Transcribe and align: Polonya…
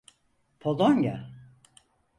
Polonya… 0.59 1.31